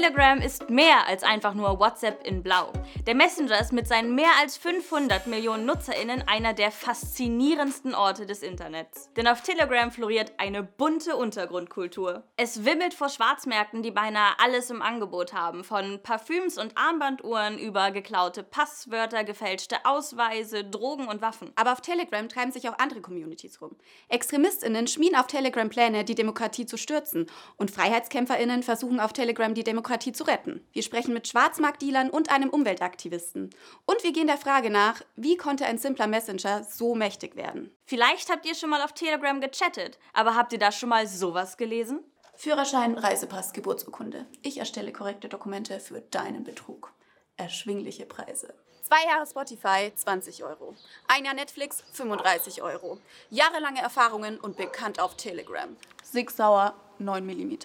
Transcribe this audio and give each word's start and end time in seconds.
Telegram 0.00 0.40
ist 0.40 0.70
mehr 0.70 1.06
als 1.08 1.22
einfach 1.22 1.52
nur 1.52 1.78
WhatsApp 1.78 2.26
in 2.26 2.42
Blau. 2.42 2.72
Der 3.06 3.14
Messenger 3.14 3.60
ist 3.60 3.70
mit 3.70 3.86
seinen 3.86 4.14
mehr 4.14 4.30
als 4.40 4.56
500 4.56 5.26
Millionen 5.26 5.66
NutzerInnen 5.66 6.24
einer 6.26 6.54
der 6.54 6.70
faszinierendsten 6.70 7.94
Orte 7.94 8.24
des 8.24 8.42
Internets. 8.42 9.10
Denn 9.14 9.28
auf 9.28 9.42
Telegram 9.42 9.90
floriert 9.92 10.32
eine 10.38 10.62
bunte 10.62 11.16
Untergrundkultur. 11.16 12.24
Es 12.38 12.64
wimmelt 12.64 12.94
vor 12.94 13.10
Schwarzmärkten, 13.10 13.82
die 13.82 13.90
beinahe 13.90 14.32
alles 14.42 14.70
im 14.70 14.80
Angebot 14.80 15.34
haben. 15.34 15.64
Von 15.64 16.02
Parfüms 16.02 16.56
und 16.56 16.78
Armbanduhren 16.78 17.58
über 17.58 17.90
geklaute 17.90 18.42
Passwörter, 18.42 19.22
gefälschte 19.24 19.84
Ausweise, 19.84 20.64
Drogen 20.64 21.08
und 21.08 21.20
Waffen. 21.20 21.52
Aber 21.56 21.72
auf 21.72 21.82
Telegram 21.82 22.26
treiben 22.26 22.52
sich 22.52 22.70
auch 22.70 22.78
andere 22.78 23.02
Communities 23.02 23.60
rum. 23.60 23.76
ExtremistInnen 24.08 24.86
schmieden 24.86 25.18
auf 25.18 25.26
Telegram 25.26 25.68
Pläne, 25.68 26.04
die 26.04 26.14
Demokratie 26.14 26.64
zu 26.64 26.78
stürzen. 26.78 27.26
Und 27.58 27.70
FreiheitskämpferInnen 27.70 28.62
versuchen 28.62 28.98
auf 28.98 29.12
Telegram 29.12 29.52
die 29.52 29.62
Demokratie 29.62 29.89
zu 29.98 30.24
retten. 30.24 30.64
Wir 30.72 30.82
sprechen 30.82 31.14
mit 31.14 31.28
Schwarzmarktdealern 31.28 32.10
und 32.10 32.30
einem 32.30 32.50
Umweltaktivisten. 32.50 33.50
Und 33.86 34.04
wir 34.04 34.12
gehen 34.12 34.26
der 34.26 34.38
Frage 34.38 34.70
nach, 34.70 35.02
wie 35.16 35.36
konnte 35.36 35.66
ein 35.66 35.78
simpler 35.78 36.06
Messenger 36.06 36.64
so 36.64 36.94
mächtig 36.94 37.36
werden? 37.36 37.74
Vielleicht 37.84 38.30
habt 38.30 38.46
ihr 38.46 38.54
schon 38.54 38.70
mal 38.70 38.82
auf 38.82 38.92
Telegram 38.92 39.40
gechattet, 39.40 39.98
aber 40.12 40.36
habt 40.36 40.52
ihr 40.52 40.58
da 40.58 40.70
schon 40.72 40.88
mal 40.88 41.06
sowas 41.06 41.56
gelesen? 41.56 42.00
Führerschein, 42.36 42.96
Reisepass, 42.96 43.52
Geburtsurkunde. 43.52 44.26
Ich 44.42 44.58
erstelle 44.58 44.92
korrekte 44.92 45.28
Dokumente 45.28 45.78
für 45.80 46.00
deinen 46.00 46.44
Betrug. 46.44 46.92
Erschwingliche 47.36 48.06
Preise. 48.06 48.54
Zwei 48.82 49.04
Jahre 49.06 49.26
Spotify, 49.26 49.92
20 49.94 50.42
Euro. 50.44 50.74
Ein 51.06 51.24
Jahr 51.24 51.34
Netflix, 51.34 51.84
35 51.92 52.62
Euro. 52.62 52.98
Jahrelange 53.28 53.80
Erfahrungen 53.80 54.40
und 54.40 54.56
bekannt 54.56 55.00
auf 55.00 55.16
Telegram. 55.16 55.76
Sig 56.02 56.30
Sauer, 56.30 56.74
9 56.98 57.24
mm. 57.24 57.58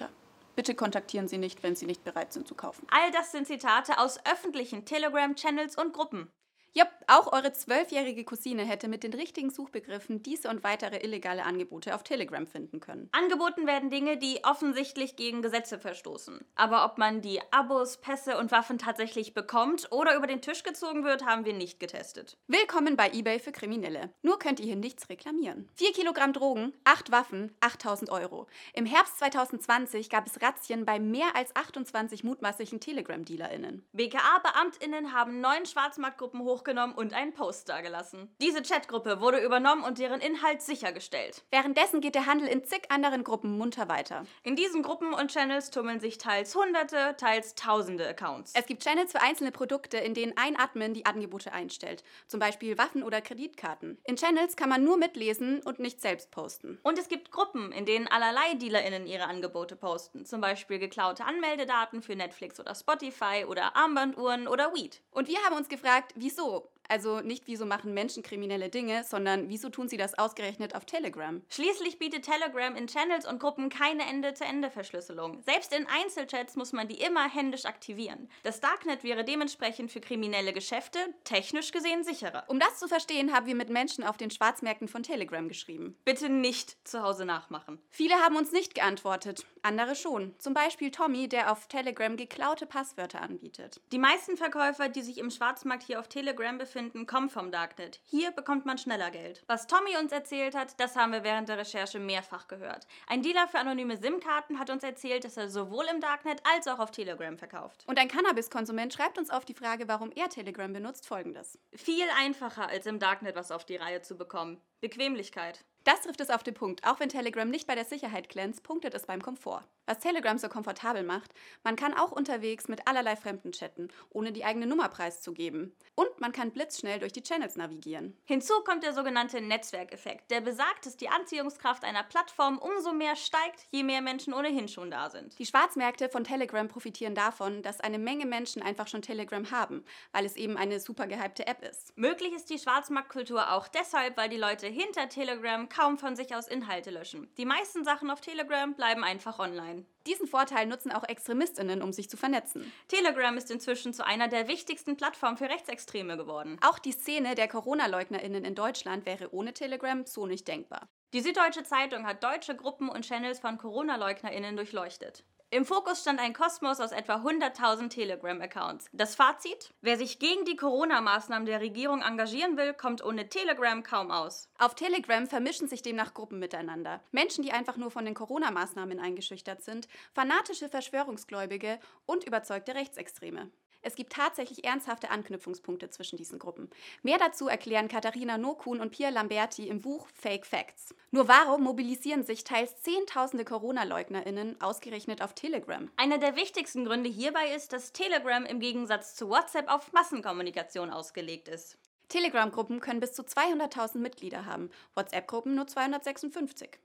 Bitte 0.56 0.76
kontaktieren 0.76 1.28
Sie 1.28 1.38
nicht, 1.38 1.64
wenn 1.64 1.76
Sie 1.76 1.86
nicht 1.86 2.04
bereit 2.04 2.34
sind 2.34 2.48
zu 2.48 2.56
kaufen. 2.56 2.88
All 2.90 3.12
das 3.12 3.32
sind 3.32 3.48
Zitate 3.48 4.00
aus 4.00 4.20
öffentlichen 4.26 4.86
Telegram-Channels 4.86 5.78
und 5.78 5.94
Gruppen. 5.94 6.32
Ja, 6.78 6.86
auch 7.08 7.32
eure 7.32 7.54
zwölfjährige 7.54 8.26
Cousine 8.26 8.66
hätte 8.66 8.90
mit 8.90 9.04
den 9.04 9.14
richtigen 9.14 9.50
Suchbegriffen 9.50 10.22
diese 10.24 10.50
und 10.50 10.66
weitere 10.66 10.98
illegale 10.98 11.46
Angebote 11.46 11.96
auf 11.96 12.04
Telegram 12.04 12.46
finden 12.46 12.82
können. 12.82 13.08
Angeboten 13.14 13.66
werden 13.66 13.90
Dinge, 13.90 14.18
die 14.18 14.44
offensichtlich 14.44 15.16
gegen 15.16 15.42
Gesetze 15.42 15.80
verstoßen. 15.80 16.44
Aber 16.56 16.84
ob 16.84 16.98
man 16.98 17.22
die 17.22 17.40
Abos, 17.52 18.02
Pässe 18.02 18.38
und 18.38 18.52
Waffen 18.52 18.78
tatsächlich 18.78 19.34
bekommt 19.34 19.90
oder 19.92 20.18
über 20.18 20.28
den 20.28 20.42
Tisch 20.42 20.64
gezogen 20.64 21.06
wird, 21.06 21.26
haben 21.26 21.46
wir 21.46 21.54
nicht 21.54 21.80
getestet. 21.80 22.38
Willkommen 22.48 22.98
bei 22.98 23.10
eBay 23.10 23.40
für 23.40 23.54
Kriminelle. 23.54 24.10
Nur 24.22 24.38
könnt 24.38 24.60
ihr 24.60 24.66
hier 24.66 24.76
nichts 24.76 25.08
reklamieren. 25.08 25.70
4 25.76 25.94
Kilogramm 25.94 26.34
Drogen, 26.34 26.74
8 26.84 27.10
Waffen, 27.10 27.56
8000 27.62 28.10
Euro. 28.10 28.48
Im 28.74 28.86
Herbst 28.86 29.20
2020 29.20 30.10
gab 30.10 30.28
es 30.28 30.42
Razzien 30.42 30.84
bei 30.84 31.00
mehr 31.00 31.38
als 31.38 31.56
28 31.56 32.26
mutmaßlichen 32.26 32.82
Telegram-DealerInnen. 32.82 33.88
BKA-BeamtInnen 33.94 35.14
haben 35.14 35.40
neun 35.40 35.66
Schwarzmarktgruppen 35.66 36.42
hochgenommen 36.66 36.96
und 36.96 37.14
einen 37.14 37.34
Post 37.34 37.70
dagelassen. 37.70 38.34
Diese 38.42 38.64
Chatgruppe 38.64 39.22
wurde 39.22 39.40
übernommen 39.40 39.84
und 39.84 40.00
deren 40.00 40.20
Inhalt 40.20 40.62
sichergestellt. 40.62 41.44
Währenddessen 41.52 42.02
geht 42.02 42.16
der 42.16 42.26
Handel 42.26 42.48
in 42.48 42.64
zig 42.64 42.90
anderen 42.90 43.24
Gruppen 43.24 43.58
munter 43.58 43.88
weiter. 43.88 44.26
In 44.44 44.56
diesen 44.56 44.82
Gruppen 44.82 45.14
und 45.14 45.32
Channels 45.32 45.70
tummeln 45.70 46.00
sich 46.00 46.18
teils 46.18 46.56
hunderte, 46.56 47.16
teils 47.18 47.54
tausende 47.56 48.08
Accounts. 48.08 48.54
Es 48.56 48.66
gibt 48.66 48.84
Channels 48.84 49.12
für 49.12 49.22
einzelne 49.22 49.52
Produkte, 49.52 49.98
in 49.98 50.14
denen 50.14 50.34
ein 50.38 50.58
Admin 50.58 50.94
die 50.94 51.06
Angebote 51.06 51.54
einstellt. 51.54 52.04
Zum 52.28 52.40
Beispiel 52.40 52.78
Waffen 52.78 53.04
oder 53.04 53.22
Kreditkarten. 53.22 54.00
In 54.04 54.16
Channels 54.16 54.56
kann 54.56 54.70
man 54.70 54.84
nur 54.84 54.98
mitlesen 54.98 55.62
und 55.62 55.80
nicht 55.80 56.02
selbst 56.02 56.32
posten. 56.32 56.80
Und 56.82 56.98
es 56.98 57.10
gibt 57.10 57.32
Gruppen, 57.32 57.72
in 57.72 57.86
denen 57.86 58.08
allerlei 58.08 58.56
DealerInnen 58.56 59.06
ihre 59.06 59.26
Angebote 59.26 59.76
posten. 59.76 60.26
Zum 60.26 60.42
Beispiel 60.42 60.80
geklaute 60.80 61.26
Anmeldedaten 61.26 62.02
für 62.02 62.16
Netflix 62.16 62.60
oder 62.60 62.74
Spotify 62.74 63.46
oder 63.48 63.76
Armbanduhren 63.76 64.48
oder 64.48 64.74
Weed. 64.74 65.02
Und 65.12 65.28
wir 65.28 65.38
haben 65.44 65.56
uns 65.56 65.70
gefragt, 65.70 66.14
wieso? 66.16 66.55
Also 66.88 67.22
nicht, 67.22 67.44
wieso 67.48 67.66
machen 67.66 67.94
Menschen 67.94 68.24
kriminelle 68.24 68.70
Dinge, 68.70 69.04
sondern 69.04 69.50
wieso 69.50 69.70
tun 69.70 69.90
sie 69.90 69.98
das 69.98 70.18
ausgerechnet 70.18 70.76
auf 70.76 70.86
Telegram? 70.86 71.42
Schließlich 71.50 72.00
bietet 72.00 72.26
Telegram 72.26 72.76
in 72.76 72.88
Channels 72.88 73.28
und 73.28 73.40
Gruppen 73.40 73.70
keine 73.70 74.04
Ende-zu-Ende-Verschlüsselung. 74.08 75.42
Selbst 75.44 75.74
in 75.74 75.88
Einzelchats 75.88 76.56
muss 76.56 76.74
man 76.74 76.88
die 76.88 77.02
immer 77.02 77.30
händisch 77.30 77.66
aktivieren. 77.66 78.30
Das 78.44 78.60
Darknet 78.60 79.04
wäre 79.04 79.24
dementsprechend 79.24 79.92
für 79.92 80.00
kriminelle 80.00 80.54
Geschäfte 80.54 81.00
technisch 81.24 81.72
gesehen 81.72 82.04
sicherer. 82.04 82.44
Um 82.48 82.60
das 82.60 82.80
zu 82.80 82.88
verstehen, 82.88 83.34
haben 83.34 83.48
wir 83.48 83.56
mit 83.56 83.70
Menschen 83.70 84.04
auf 84.04 84.18
den 84.18 84.32
Schwarzmärkten 84.32 84.88
von 84.88 85.04
Telegram 85.04 85.48
geschrieben. 85.48 85.98
Bitte 86.06 86.30
nicht 86.30 86.78
zu 86.88 87.02
Hause 87.02 87.26
nachmachen. 87.26 87.80
Viele 87.90 88.16
haben 88.16 88.36
uns 88.36 88.52
nicht 88.52 88.76
geantwortet, 88.76 89.46
andere 89.64 89.96
schon. 89.96 90.36
Zum 90.38 90.54
Beispiel 90.54 90.92
Tommy, 90.92 91.28
der 91.28 91.52
auf 91.52 91.68
Telegram 91.68 92.16
geklaute 92.16 92.66
Passwörter 92.66 93.22
anbietet. 93.22 93.82
Die 93.92 93.98
meisten 93.98 94.38
Verkäufer, 94.38 94.90
die 94.90 95.02
sich 95.02 95.18
im 95.18 95.32
Schwarzmarkt 95.32 95.84
hier 95.84 96.00
auf 96.00 96.08
Telegram 96.08 96.58
befinden, 96.58 96.75
kommen 97.08 97.30
vom 97.30 97.52
Darknet. 97.52 98.00
Hier 98.06 98.32
bekommt 98.32 98.66
man 98.66 98.78
schneller 98.78 99.12
Geld. 99.12 99.44
Was 99.48 99.68
Tommy 99.68 99.98
uns 99.98 100.12
erzählt 100.12 100.56
hat, 100.56 100.80
das 100.80 100.96
haben 100.96 101.12
wir 101.12 101.24
während 101.24 101.50
der 101.50 101.58
Recherche 101.58 102.00
mehrfach 102.00 102.48
gehört. 102.48 102.86
Ein 103.08 103.22
Dealer 103.22 103.48
für 103.48 103.60
anonyme 103.60 103.98
SIM-Karten 103.98 104.60
hat 104.60 104.70
uns 104.70 104.84
erzählt, 104.84 105.24
dass 105.24 105.38
er 105.38 105.50
sowohl 105.50 105.86
im 105.94 106.02
Darknet 106.02 106.42
als 106.54 106.68
auch 106.68 106.80
auf 106.80 106.92
Telegram 106.92 107.38
verkauft. 107.38 107.84
Und 107.88 108.00
ein 108.00 108.08
Cannabis-Konsument 108.08 108.94
schreibt 108.94 109.18
uns 109.18 109.30
auf 109.30 109.46
die 109.46 109.54
Frage, 109.54 109.88
warum 109.88 110.12
er 110.12 110.30
Telegram 110.30 110.72
benutzt, 110.72 111.08
folgendes. 111.08 111.58
Viel 111.74 112.08
einfacher 112.18 112.68
als 112.68 112.86
im 112.86 113.00
Darknet 113.00 113.36
was 113.36 113.52
auf 113.52 113.66
die 113.66 113.78
Reihe 113.78 114.02
zu 114.02 114.16
bekommen. 114.16 114.62
Bequemlichkeit. 114.82 115.64
Das 115.86 116.02
trifft 116.02 116.20
es 116.20 116.32
auf 116.32 116.42
den 116.42 116.56
Punkt. 116.56 116.84
Auch 116.84 117.00
wenn 117.00 117.10
Telegram 117.10 117.48
nicht 117.48 117.68
bei 117.68 117.76
der 117.76 117.86
Sicherheit 117.86 118.28
glänzt, 118.28 118.64
punktet 118.64 118.96
es 118.96 119.06
beim 119.06 119.22
Komfort. 119.22 119.64
Was 119.86 120.00
Telegram 120.00 120.36
so 120.40 120.50
komfortabel 120.50 121.04
macht, 121.04 121.32
man 121.64 121.76
kann 121.76 121.94
auch 121.94 122.12
unterwegs 122.12 122.68
mit 122.68 122.88
allerlei 122.88 123.16
Fremden 123.16 123.52
chatten, 123.52 123.90
ohne 124.10 124.32
die 124.32 124.44
eigene 124.44 124.66
Nummer 124.66 124.90
preiszugeben. 124.90 125.76
Und 125.94 126.20
man 126.20 126.32
kann 126.32 126.50
blitzschnell 126.50 126.98
durch 126.98 127.14
die 127.14 127.22
Channels 127.22 127.56
navigieren. 127.56 128.18
Hinzu 128.26 128.56
kommt 128.64 128.84
der 128.84 128.94
sogenannte 128.94 129.42
Netzwerkeffekt, 129.42 130.32
der 130.32 130.42
besagt, 130.42 130.88
dass 130.88 130.98
die 130.98 131.10
Anziehungskraft 131.10 131.84
einer 131.84 132.02
Plattform 132.02 132.58
umso 132.58 132.92
mehr 132.92 133.16
steigt, 133.16 133.68
je 133.70 133.84
mehr 133.84 134.02
Menschen 134.02 134.34
ohnehin 134.34 134.68
schon 134.68 134.90
da 134.90 135.12
sind. 135.12 135.38
Die 135.38 135.46
Schwarzmärkte 135.46 136.10
von 136.10 136.24
Telegram 136.24 136.68
profitieren 136.68 137.14
davon, 137.14 137.62
dass 137.62 137.80
eine 137.80 138.00
Menge 138.00 138.26
Menschen 138.26 138.64
einfach 138.64 138.88
schon 138.88 139.04
Telegram 139.04 139.52
haben, 139.52 139.86
weil 140.14 140.26
es 140.26 140.36
eben 140.36 140.58
eine 140.58 140.80
super 140.80 141.06
gehypte 141.06 141.46
App 141.46 141.64
ist. 141.64 141.96
Möglich 141.96 142.34
ist 142.34 142.50
die 142.50 142.58
Schwarzmarktkultur 142.58 143.52
auch 143.54 143.68
deshalb, 143.68 144.18
weil 144.18 144.30
die 144.30 144.38
Leute 144.38 144.66
hinter 144.66 145.10
Telegram 145.10 145.70
kaum 145.76 145.98
von 145.98 146.16
sich 146.16 146.36
aus 146.36 146.48
Inhalte 146.48 146.92
löschen. 146.92 147.28
Die 147.38 147.46
meisten 147.46 147.84
Sachen 147.84 148.10
auf 148.10 148.22
Telegram 148.22 148.74
bleiben 148.74 149.04
einfach 149.04 149.40
online. 149.40 149.86
Diesen 150.08 150.28
Vorteil 150.28 150.68
nutzen 150.68 150.92
auch 150.92 151.04
ExtremistInnen, 151.04 151.82
um 151.82 151.92
sich 151.92 152.10
zu 152.10 152.18
vernetzen. 152.18 152.72
Telegram 152.88 153.36
ist 153.38 153.52
inzwischen 153.52 153.94
zu 153.94 154.06
einer 154.06 154.28
der 154.28 154.48
wichtigsten 154.48 154.98
Plattformen 154.98 155.38
für 155.38 155.50
Rechtsextreme 155.50 156.16
geworden. 156.16 156.58
Auch 156.62 156.80
die 156.80 156.92
Szene 156.92 157.36
der 157.36 157.48
Corona-LeugnerInnen 157.48 158.46
in 158.46 158.56
Deutschland 158.56 159.06
wäre 159.06 159.34
ohne 159.34 159.54
Telegram 159.54 160.06
so 160.06 160.26
nicht 160.28 160.48
denkbar. 160.48 160.88
Die 161.14 161.22
Süddeutsche 161.22 161.64
Zeitung 161.64 162.06
hat 162.06 162.24
deutsche 162.24 162.56
Gruppen 162.56 162.90
und 162.90 163.06
Channels 163.06 163.40
von 163.40 163.58
Corona-LeugnerInnen 163.58 164.56
durchleuchtet. 164.56 165.24
Im 165.56 165.64
Fokus 165.64 166.02
stand 166.02 166.20
ein 166.20 166.34
Kosmos 166.34 166.82
aus 166.82 166.92
etwa 166.92 167.16
100.000 167.16 167.88
Telegram-Accounts. 167.88 168.90
Das 168.92 169.16
Fazit? 169.16 169.74
Wer 169.80 169.98
sich 169.98 170.20
gegen 170.20 170.44
die 170.44 170.58
Corona-Maßnahmen 170.58 171.46
der 171.46 171.62
Regierung 171.62 172.02
engagieren 172.02 172.58
will, 172.58 172.74
kommt 172.74 173.02
ohne 173.02 173.30
Telegram 173.30 173.82
kaum 173.82 174.12
aus. 174.12 174.50
Auf 174.60 174.76
Telegram 174.76 175.26
vermischen 175.28 175.70
sich 175.70 175.82
demnach 175.82 176.14
Gruppen 176.14 176.40
miteinander. 176.40 177.00
Menschen, 177.14 177.42
die 177.42 177.54
einfach 177.54 177.78
nur 177.78 177.90
von 177.90 178.04
den 178.04 178.16
Corona-Maßnahmen 178.16 179.00
eingeschüchtert 179.00 179.64
sind, 179.64 179.88
fanatische 180.14 180.68
Verschwörungsgläubige 180.68 181.80
und 182.06 182.26
überzeugte 182.26 182.76
Rechtsextreme. 182.76 183.50
Es 183.86 183.94
gibt 183.94 184.14
tatsächlich 184.14 184.66
ernsthafte 184.66 185.12
Anknüpfungspunkte 185.12 185.92
zwischen 185.92 186.18
diesen 186.18 186.40
Gruppen. 186.40 186.72
Mehr 187.04 187.20
dazu 187.20 187.48
erklären 187.48 187.88
Katharina 187.88 188.40
Nokun 188.40 188.82
und 188.82 188.90
Pierre 188.90 189.14
Lamberti 189.14 189.68
im 189.68 189.80
Buch 189.80 190.08
Fake 190.12 190.48
Facts. 190.48 190.96
Nur 191.12 191.28
warum 191.28 191.62
mobilisieren 191.62 192.24
sich 192.24 192.44
teils 192.44 192.82
Zehntausende 192.82 193.46
Corona-LeugnerInnen 193.46 194.60
ausgerechnet 194.60 195.22
auf 195.22 195.36
Telegram? 195.36 195.88
Einer 195.98 196.18
der 196.18 196.36
wichtigsten 196.36 196.84
Gründe 196.84 197.12
hierbei 197.12 197.54
ist, 197.56 197.74
dass 197.74 197.94
Telegram 197.94 198.44
im 198.48 198.60
Gegensatz 198.60 199.14
zu 199.14 199.30
WhatsApp 199.30 199.72
auf 199.72 199.94
Massenkommunikation 199.94 200.90
ausgelegt 200.90 201.48
ist. 201.48 201.78
Telegram-Gruppen 202.10 202.80
können 202.80 203.00
bis 203.00 203.14
zu 203.14 203.22
200.000 203.22 204.00
Mitglieder 204.00 204.48
haben, 204.48 204.72
WhatsApp-Gruppen 204.96 205.54
nur 205.54 205.68
256. 205.68 206.80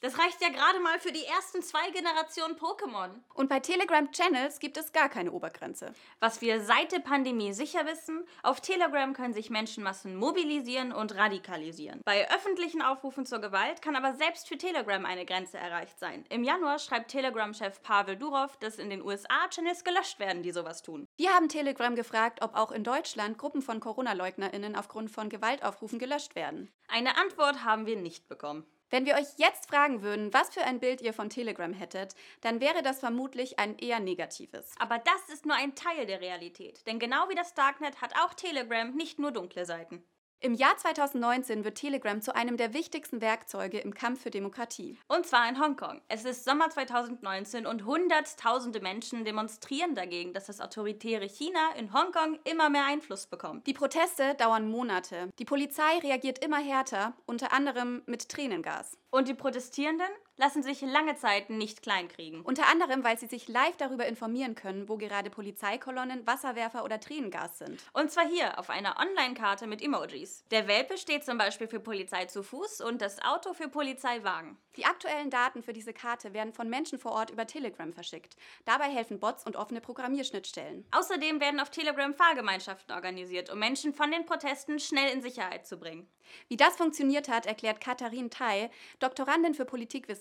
Das 0.00 0.16
reicht 0.16 0.40
ja 0.40 0.48
gerade 0.50 0.78
mal 0.78 1.00
für 1.00 1.10
die 1.10 1.24
ersten 1.24 1.60
zwei 1.60 1.90
Generationen 1.90 2.54
Pokémon. 2.54 3.10
Und 3.34 3.48
bei 3.48 3.58
Telegram-Channels 3.58 4.60
gibt 4.60 4.76
es 4.76 4.92
gar 4.92 5.08
keine 5.08 5.32
Obergrenze. 5.32 5.92
Was 6.20 6.40
wir 6.40 6.60
seit 6.60 6.92
der 6.92 7.00
Pandemie 7.00 7.52
sicher 7.52 7.84
wissen, 7.84 8.24
auf 8.44 8.60
Telegram 8.60 9.12
können 9.12 9.34
sich 9.34 9.50
Menschenmassen 9.50 10.14
mobilisieren 10.14 10.92
und 10.92 11.16
radikalisieren. 11.16 12.00
Bei 12.04 12.30
öffentlichen 12.30 12.80
Aufrufen 12.80 13.26
zur 13.26 13.40
Gewalt 13.40 13.82
kann 13.82 13.96
aber 13.96 14.14
selbst 14.14 14.46
für 14.46 14.56
Telegram 14.56 15.04
eine 15.04 15.26
Grenze 15.26 15.58
erreicht 15.58 15.98
sein. 15.98 16.24
Im 16.28 16.44
Januar 16.44 16.78
schreibt 16.78 17.10
Telegram-Chef 17.10 17.82
Pavel 17.82 18.16
Durov, 18.16 18.56
dass 18.58 18.78
in 18.78 18.90
den 18.90 19.02
USA 19.02 19.48
Channels 19.50 19.82
gelöscht 19.82 20.20
werden, 20.20 20.44
die 20.44 20.52
sowas 20.52 20.82
tun. 20.82 21.06
Wir 21.16 21.30
haben 21.30 21.48
Telegram 21.48 21.96
gefragt, 21.96 22.40
ob 22.42 22.54
auch 22.54 22.70
in 22.70 22.84
Deutschland 22.84 23.36
Gruppen 23.36 23.62
von 23.62 23.80
Corona-LeugnerInnen 23.80 24.76
aufgrund 24.76 25.10
von 25.10 25.28
Gewaltaufrufen 25.28 25.98
gelöscht 25.98 26.36
werden. 26.36 26.70
Eine 26.86 27.16
Antwort 27.16 27.64
haben 27.64 27.86
wir 27.86 27.96
nicht 27.96 28.28
bekommen. 28.28 28.64
Wenn 28.90 29.04
wir 29.04 29.14
euch 29.14 29.26
jetzt 29.36 29.68
fragen 29.68 30.02
würden, 30.02 30.32
was 30.32 30.48
für 30.50 30.62
ein 30.62 30.80
Bild 30.80 31.00
ihr 31.00 31.12
von 31.12 31.28
Telegram 31.28 31.72
hättet, 31.72 32.14
dann 32.40 32.60
wäre 32.60 32.82
das 32.82 33.00
vermutlich 33.00 33.58
ein 33.58 33.76
eher 33.76 34.00
negatives. 34.00 34.74
Aber 34.78 34.98
das 34.98 35.34
ist 35.34 35.44
nur 35.44 35.56
ein 35.56 35.74
Teil 35.74 36.06
der 36.06 36.20
Realität. 36.20 36.86
Denn 36.86 36.98
genau 36.98 37.28
wie 37.28 37.34
das 37.34 37.54
Darknet 37.54 38.00
hat 38.00 38.14
auch 38.16 38.34
Telegram 38.34 38.90
nicht 38.94 39.18
nur 39.18 39.32
dunkle 39.32 39.66
Seiten. 39.66 40.02
Im 40.40 40.54
Jahr 40.54 40.76
2019 40.76 41.64
wird 41.64 41.78
Telegram 41.78 42.22
zu 42.22 42.32
einem 42.32 42.56
der 42.56 42.72
wichtigsten 42.72 43.20
Werkzeuge 43.20 43.80
im 43.80 43.92
Kampf 43.92 44.22
für 44.22 44.30
Demokratie. 44.30 44.96
Und 45.08 45.26
zwar 45.26 45.48
in 45.48 45.60
Hongkong. 45.60 46.00
Es 46.06 46.24
ist 46.24 46.44
Sommer 46.44 46.70
2019 46.70 47.66
und 47.66 47.84
Hunderttausende 47.84 48.80
Menschen 48.80 49.24
demonstrieren 49.24 49.96
dagegen, 49.96 50.32
dass 50.34 50.46
das 50.46 50.60
autoritäre 50.60 51.26
China 51.26 51.58
in 51.76 51.92
Hongkong 51.92 52.38
immer 52.44 52.70
mehr 52.70 52.86
Einfluss 52.86 53.26
bekommt. 53.26 53.66
Die 53.66 53.72
Proteste 53.74 54.36
dauern 54.36 54.70
Monate. 54.70 55.30
Die 55.40 55.44
Polizei 55.44 55.98
reagiert 56.04 56.38
immer 56.44 56.58
härter, 56.58 57.14
unter 57.26 57.52
anderem 57.52 58.02
mit 58.06 58.28
Tränengas. 58.28 58.96
Und 59.10 59.26
die 59.26 59.34
Protestierenden 59.34 60.06
lassen 60.38 60.62
sich 60.62 60.80
lange 60.80 61.16
Zeit 61.16 61.50
nicht 61.50 61.82
kleinkriegen. 61.82 62.40
Unter 62.40 62.66
anderem, 62.68 63.04
weil 63.04 63.18
sie 63.18 63.26
sich 63.26 63.48
live 63.48 63.76
darüber 63.76 64.06
informieren 64.06 64.54
können, 64.54 64.88
wo 64.88 64.96
gerade 64.96 65.28
Polizeikolonnen, 65.28 66.26
Wasserwerfer 66.26 66.84
oder 66.84 67.00
Tränengas 67.00 67.58
sind. 67.58 67.84
Und 67.92 68.10
zwar 68.10 68.26
hier 68.26 68.58
auf 68.58 68.70
einer 68.70 68.96
Online-Karte 68.98 69.66
mit 69.66 69.82
Emojis. 69.82 70.44
Der 70.50 70.66
Welpe 70.68 70.96
steht 70.96 71.24
zum 71.24 71.36
Beispiel 71.36 71.68
für 71.68 71.80
Polizei 71.80 72.24
zu 72.24 72.42
Fuß 72.42 72.80
und 72.80 73.02
das 73.02 73.20
Auto 73.20 73.52
für 73.52 73.68
Polizeiwagen. 73.68 74.56
Die 74.76 74.84
aktuellen 74.84 75.28
Daten 75.28 75.62
für 75.62 75.72
diese 75.72 75.92
Karte 75.92 76.32
werden 76.32 76.52
von 76.52 76.70
Menschen 76.70 77.00
vor 77.00 77.12
Ort 77.12 77.30
über 77.30 77.46
Telegram 77.46 77.92
verschickt. 77.92 78.36
Dabei 78.64 78.84
helfen 78.84 79.18
Bots 79.18 79.44
und 79.44 79.56
offene 79.56 79.80
Programmierschnittstellen. 79.80 80.86
Außerdem 80.92 81.40
werden 81.40 81.58
auf 81.58 81.70
Telegram 81.70 82.14
Fahrgemeinschaften 82.14 82.94
organisiert, 82.94 83.50
um 83.50 83.58
Menschen 83.58 83.92
von 83.92 84.12
den 84.12 84.24
Protesten 84.24 84.78
schnell 84.78 85.12
in 85.12 85.20
Sicherheit 85.20 85.66
zu 85.66 85.78
bringen. 85.78 86.08
Wie 86.48 86.56
das 86.56 86.76
funktioniert 86.76 87.28
hat, 87.28 87.46
erklärt 87.46 87.80
Katharin 87.80 88.30
Tai, 88.30 88.70
Doktorandin 89.00 89.54
für 89.54 89.64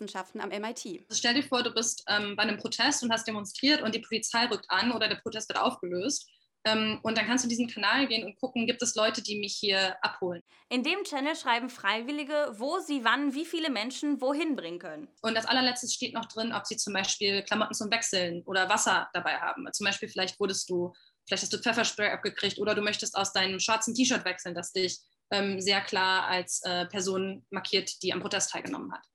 Politikwissenschaften 0.07 0.41
am 0.41 0.49
MIT. 0.49 1.05
Also 1.09 1.19
stell 1.19 1.33
dir 1.33 1.43
vor, 1.43 1.63
du 1.63 1.71
bist 1.71 2.03
ähm, 2.07 2.35
bei 2.35 2.43
einem 2.43 2.57
Protest 2.57 3.03
und 3.03 3.11
hast 3.11 3.27
demonstriert 3.27 3.81
und 3.81 3.93
die 3.93 3.99
Polizei 3.99 4.45
rückt 4.45 4.69
an 4.69 4.91
oder 4.91 5.07
der 5.07 5.17
Protest 5.17 5.49
wird 5.49 5.59
aufgelöst. 5.59 6.29
Ähm, 6.65 6.99
und 7.03 7.17
dann 7.17 7.25
kannst 7.25 7.45
du 7.45 7.49
diesen 7.49 7.67
Kanal 7.67 8.07
gehen 8.07 8.25
und 8.25 8.35
gucken, 8.39 8.65
gibt 8.65 8.81
es 8.81 8.95
Leute, 8.95 9.21
die 9.21 9.39
mich 9.39 9.55
hier 9.55 9.95
abholen. 10.03 10.41
In 10.69 10.83
dem 10.83 11.03
Channel 11.03 11.35
schreiben 11.35 11.69
Freiwillige, 11.69 12.55
wo 12.57 12.79
sie 12.79 13.03
wann 13.03 13.33
wie 13.33 13.45
viele 13.45 13.69
Menschen 13.69 14.19
wohin 14.21 14.55
bringen 14.55 14.79
können. 14.79 15.07
Und 15.21 15.35
das 15.35 15.45
allerletzte 15.45 15.87
steht 15.87 16.13
noch 16.13 16.25
drin, 16.25 16.53
ob 16.53 16.65
sie 16.65 16.75
zum 16.75 16.93
Beispiel 16.93 17.43
Klamotten 17.43 17.73
zum 17.73 17.91
Wechseln 17.91 18.43
oder 18.45 18.69
Wasser 18.69 19.09
dabei 19.13 19.37
haben. 19.37 19.67
Zum 19.71 19.85
Beispiel 19.85 20.09
vielleicht 20.09 20.39
wurdest 20.39 20.69
du, 20.69 20.93
vielleicht 21.27 21.43
hast 21.43 21.53
du 21.53 21.59
Pfefferspray 21.59 22.09
abgekriegt 22.11 22.57
oder 22.57 22.75
du 22.75 22.81
möchtest 22.81 23.15
aus 23.15 23.31
deinem 23.31 23.59
schwarzen 23.59 23.93
T-Shirt 23.93 24.25
wechseln, 24.25 24.55
das 24.55 24.73
dich 24.73 24.99
ähm, 25.31 25.61
sehr 25.61 25.81
klar 25.81 26.27
als 26.27 26.61
äh, 26.63 26.85
Person 26.87 27.45
markiert, 27.49 28.01
die 28.01 28.11
am 28.11 28.19
Protest 28.19 28.51
teilgenommen 28.51 28.91
hat. 28.91 29.05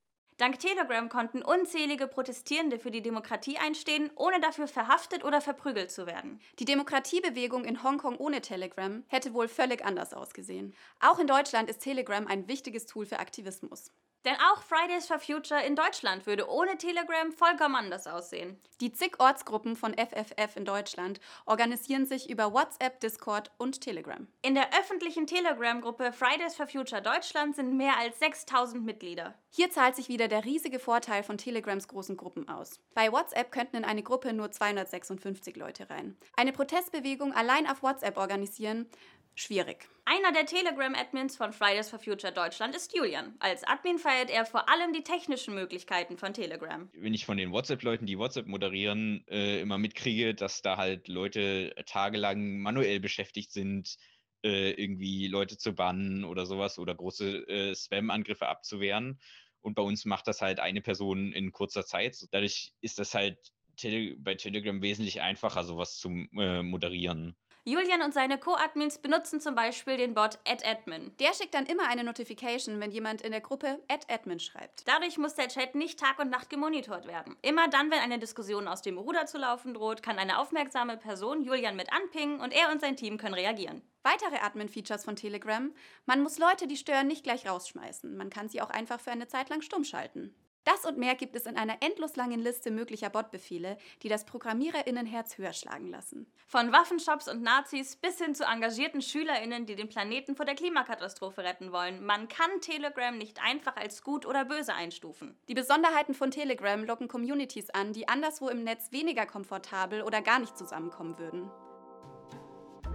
Dank 0.43 0.59
Telegram 0.59 1.09
konnten 1.09 1.41
unzählige 1.41 2.09
Protestierende 2.09 2.81
für 2.81 2.91
die 2.91 3.01
Demokratie 3.01 3.59
einstehen, 3.59 4.11
ohne 4.17 4.41
dafür 4.41 4.67
verhaftet 4.67 5.23
oder 5.23 5.41
verprügelt 5.41 5.93
zu 5.93 6.05
werden. 6.05 6.41
Die 6.59 6.65
Demokratiebewegung 6.65 7.65
in 7.65 7.85
Hongkong 7.85 8.17
ohne 8.17 8.41
Telegram 8.41 9.05
hätte 9.07 9.35
wohl 9.35 9.47
völlig 9.47 9.85
anders 9.85 10.13
ausgesehen. 10.13 10.75
Auch 10.99 11.21
in 11.21 11.29
Deutschland 11.29 11.71
ist 11.71 11.79
Telegram 11.79 12.27
ein 12.27 12.49
wichtiges 12.49 12.87
Tool 12.87 13.07
für 13.07 13.21
Aktivismus. 13.21 13.93
Denn 14.25 14.37
auch 14.53 14.63
Fridays 14.63 15.07
for 15.07 15.19
Future 15.19 15.61
in 15.63 15.75
Deutschland 15.75 16.27
würde 16.27 16.49
ohne 16.49 16.77
Telegram 16.79 17.33
vollkommen 17.33 17.75
anders 17.75 18.07
aussehen. 18.07 18.61
Die 18.81 18.93
zig 18.93 19.19
Ortsgruppen 19.19 19.77
von 19.77 19.95
FFF 19.95 20.57
in 20.57 20.65
Deutschland 20.65 21.21
organisieren 21.45 22.07
sich 22.07 22.31
über 22.31 22.53
WhatsApp, 22.53 23.01
Discord 23.01 23.51
und 23.59 23.81
Telegram. 23.81 24.27
In 24.43 24.55
der 24.55 24.69
öffentlichen 24.79 25.27
Telegram-Gruppe 25.27 26.13
Fridays 26.13 26.55
for 26.55 26.67
Future 26.69 27.03
Deutschland 27.03 27.57
sind 27.57 27.77
mehr 27.77 27.99
als 27.99 28.19
6000 28.21 28.85
Mitglieder. 28.85 29.35
Hier 29.51 29.71
zahlt 29.71 29.97
sich 29.97 30.09
wieder 30.09 30.29
der 30.29 30.45
riesige 30.45 30.79
Vorteil 30.79 31.23
von 31.23 31.37
Telegrams 31.37 31.89
großen 31.89 32.17
Gruppen 32.17 32.49
aus. 32.49 32.81
Bei 32.95 33.13
WhatsApp 33.13 33.53
könnten 33.53 33.77
in 33.77 33.85
eine 33.85 34.03
Gruppe 34.03 34.33
nur 34.33 34.51
256 34.51 35.57
Leute 35.57 35.91
rein. 35.91 36.17
Eine 36.37 36.53
Protestbewegung 36.53 37.33
allein 37.33 37.69
auf 37.69 37.83
WhatsApp 37.83 38.17
organisieren 38.17 38.89
schwierig. 39.35 39.89
Einer 40.05 40.33
der 40.33 40.47
Telegram-Admins 40.47 41.37
von 41.37 41.53
Fridays 41.53 41.89
for 41.89 41.99
Future 41.99 42.33
Deutschland 42.33 42.75
ist 42.75 42.95
Julian. 42.95 43.37
Als 43.39 43.63
Admin 43.65 43.99
feiert 43.99 44.31
er 44.31 44.45
vor 44.45 44.69
allem 44.69 44.93
die 44.93 45.05
technischen 45.05 45.55
Möglichkeiten 45.55 46.17
von 46.17 46.35
Telegram. 46.35 46.89
Wenn 46.93 47.15
ich 47.15 47.25
von 47.25 47.37
den 47.37 47.53
WhatsApp-Leuten, 47.53 48.07
die 48.07 48.19
WhatsApp 48.19 48.47
moderieren, 48.47 49.25
äh, 49.29 49.61
immer 49.61 49.79
mitkriege, 49.79 50.35
dass 50.35 50.61
da 50.61 50.77
halt 50.77 51.07
Leute 51.09 51.73
tagelang 51.87 52.59
manuell 52.59 52.99
beschäftigt 52.99 53.53
sind, 53.53 53.97
äh, 54.45 54.73
irgendwie 54.73 55.29
Leute 55.29 55.57
zu 55.57 55.73
bannen 55.73 56.25
oder 56.25 56.47
sowas 56.47 56.79
oder 56.79 56.95
große 56.95 57.49
äh, 57.49 57.75
Spam-Angriffe 57.75 58.49
abzuwehren. 58.49 59.21
Und 59.61 59.75
bei 59.75 59.83
uns 59.83 60.05
macht 60.05 60.27
das 60.27 60.43
halt 60.43 60.59
eine 60.59 60.83
Person 60.83 61.33
in 61.33 61.53
kurzer 61.53 61.87
Zeit. 61.87 62.27
Dadurch 62.33 62.73
ist 62.81 62.99
das 62.99 63.15
halt 63.15 63.39
Tele 63.77 64.17
bei 64.19 64.35
Telegram 64.35 64.83
wesentlich 64.83 65.21
einfacher, 65.21 65.63
sowas 65.63 65.99
zu 65.99 66.09
äh, 66.37 66.63
moderieren. 66.63 67.37
Julian 67.65 68.03
und 68.03 68.13
seine 68.13 68.39
Co-Admins 68.39 68.99
benutzen 68.99 69.41
zum 69.41 69.55
Beispiel 69.55 69.97
den 69.97 70.15
Bot 70.15 70.41
AdAdmin. 70.45 71.17
Der 71.21 71.33
schickt 71.33 71.55
dann 71.55 71.67
immer 71.67 71.87
eine 71.87 72.03
Notification, 72.03 72.81
wenn 72.81 72.91
jemand 72.91 73.23
in 73.23 73.31
der 73.31 73.41
Gruppe 73.41 73.79
AdAdmin 73.87 74.41
schreibt. 74.41 74.89
Dadurch 74.89 75.17
muss 75.17 75.37
der 75.37 75.47
Chat 75.47 75.77
nicht 75.77 76.01
Tag 76.01 76.19
und 76.19 76.29
Nacht 76.29 76.51
gemonitort 76.51 77.07
werden. 77.07 77.37
Immer 77.41 77.69
dann, 77.69 77.93
wenn 77.93 78.01
eine 78.01 78.19
Diskussion 78.19 78.67
aus 78.67 78.83
dem 78.83 78.99
Ruder 78.99 79.27
zu 79.27 79.39
laufen 79.39 79.75
droht, 79.75 80.03
kann 80.03 80.19
eine 80.19 80.39
aufmerksame 80.39 80.97
Person 80.97 81.45
Julian 81.45 81.77
mit 81.77 81.93
anpingen 81.93 82.41
und 82.41 82.53
er 82.53 82.73
und 82.73 82.81
sein 82.81 82.97
Team 82.97 83.17
können 83.17 83.35
reagieren. 83.35 83.81
Weitere 84.03 84.39
Admin-Features 84.39 85.05
von 85.05 85.15
Telegram. 85.15 85.73
Man 86.05 86.21
muss 86.21 86.41
Leute, 86.41 86.67
die 86.67 86.77
stören, 86.77 87.07
nicht 87.07 87.23
gleich 87.23 87.49
rausschmeißen. 87.49 88.17
Man 88.17 88.31
kann 88.31 88.49
sie 88.49 88.61
auch 88.61 88.71
einfach 88.71 88.99
für 88.99 89.13
eine 89.13 89.29
Zeit 89.29 89.51
lang 89.51 89.63
stumm 89.63 89.85
schalten. 89.85 90.35
Das 90.65 90.85
und 90.85 90.97
mehr 90.97 91.17
gibt 91.17 91.35
es 91.35 91.47
in 91.47 91.57
einer 91.57 91.79
endlos 91.81 92.15
langen 92.17 92.41
Liste 92.41 92.71
möglicher 92.71 93.11
Botbefehle, 93.11 93.77
die 94.03 94.09
das 94.09 94.25
ProgrammiererInnenherz 94.25 95.37
höher 95.39 95.53
schlagen 95.53 95.89
lassen. 95.89 96.27
Von 96.47 96.71
Waffenshops 96.71 97.29
und 97.29 97.43
Nazis 97.43 97.97
bis 97.97 98.19
hin 98.19 98.35
zu 98.35 98.45
engagierten 98.45 99.03
SchülerInnen, 99.03 99.67
die 99.67 99.75
den 99.75 99.89
Planeten 99.89 100.37
vor 100.37 100.47
der 100.47 100.55
Klimakatastrophe 100.55 101.43
retten 101.43 101.73
wollen. 101.73 102.05
Man 102.05 102.29
kann 102.29 102.61
Telegram 102.61 103.17
nicht 103.17 103.43
einfach 103.43 103.77
als 103.77 104.05
gut 104.05 104.25
oder 104.25 104.45
böse 104.45 104.75
einstufen. 104.75 105.37
Die 105.49 105.55
Besonderheiten 105.55 106.15
von 106.15 106.31
Telegram 106.31 106.85
locken 106.85 107.09
Communities 107.09 107.71
an, 107.71 107.93
die 107.93 108.07
anderswo 108.07 108.49
im 108.49 108.63
Netz 108.63 108.93
weniger 108.93 109.27
komfortabel 109.27 110.03
oder 110.03 110.23
gar 110.23 110.39
nicht 110.39 110.57
zusammenkommen 110.57 111.19
würden. 111.19 111.51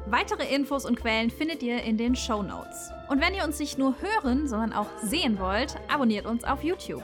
Weitere 0.09 0.55
Infos 0.55 0.85
und 0.85 0.97
Quellen 0.97 1.29
findet 1.29 1.61
ihr 1.61 1.83
in 1.83 1.97
den 1.97 2.15
Show 2.15 2.41
Notes. 2.41 2.91
Und 3.09 3.21
wenn 3.21 3.33
ihr 3.33 3.43
uns 3.43 3.59
nicht 3.59 3.77
nur 3.77 3.95
hören, 3.99 4.47
sondern 4.47 4.71
auch 4.71 4.87
sehen 5.01 5.37
wollt, 5.37 5.75
abonniert 5.89 6.25
uns 6.25 6.45
auf 6.45 6.63
YouTube. 6.63 7.03